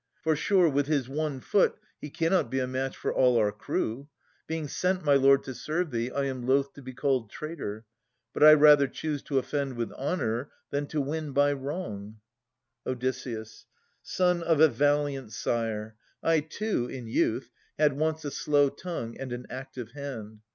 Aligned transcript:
For, 0.23 0.35
sure, 0.35 0.67
with 0.67 0.87
his 0.87 1.07
one 1.07 1.41
foot. 1.41 1.77
He 1.99 2.09
cannot 2.09 2.49
be 2.49 2.57
a 2.57 2.65
match 2.65 2.97
for 2.97 3.13
all 3.13 3.37
our 3.37 3.51
crew. 3.51 4.09
Being 4.47 4.67
sent, 4.67 5.05
my 5.05 5.13
lord, 5.13 5.43
to 5.43 5.53
serve 5.53 5.91
thee, 5.91 6.09
I 6.09 6.23
am 6.25 6.41
loth 6.47 6.73
To 6.73 6.81
be 6.81 6.91
called 6.91 7.29
traitor. 7.29 7.85
But 8.33 8.43
I 8.43 8.53
rather 8.55 8.87
choose 8.87 9.21
To 9.21 9.37
offend 9.37 9.75
with 9.77 9.91
honour, 9.91 10.49
than 10.71 10.87
to 10.87 11.01
win 11.01 11.33
by 11.33 11.53
wrong. 11.53 12.17
Od. 12.83 13.15
Son 14.01 14.41
of 14.41 14.59
a 14.59 14.69
valiant 14.69 15.33
sire, 15.33 15.95
I, 16.23 16.39
too, 16.39 16.87
in 16.87 17.05
youth. 17.05 17.51
Had 17.77 17.93
once 17.93 18.25
a 18.25 18.31
slow 18.31 18.69
tongue 18.69 19.15
and 19.19 19.31
an 19.31 19.45
active 19.51 19.91
hand. 19.91 20.39